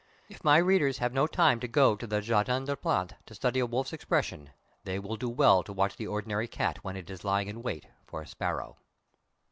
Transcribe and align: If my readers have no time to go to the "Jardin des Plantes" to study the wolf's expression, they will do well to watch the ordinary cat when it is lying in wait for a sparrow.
If 0.29 0.43
my 0.43 0.57
readers 0.57 0.97
have 0.97 1.13
no 1.13 1.27
time 1.27 1.59
to 1.59 1.67
go 1.67 1.95
to 1.95 2.07
the 2.07 2.21
"Jardin 2.21 2.65
des 2.65 2.75
Plantes" 2.75 3.13
to 3.27 3.35
study 3.35 3.59
the 3.59 3.67
wolf's 3.67 3.93
expression, 3.93 4.49
they 4.83 4.97
will 4.97 5.15
do 5.15 5.29
well 5.29 5.61
to 5.61 5.73
watch 5.73 5.95
the 5.95 6.07
ordinary 6.07 6.47
cat 6.47 6.83
when 6.83 6.97
it 6.97 7.07
is 7.11 7.23
lying 7.23 7.47
in 7.47 7.61
wait 7.61 7.85
for 8.07 8.19
a 8.23 8.25
sparrow. 8.25 8.77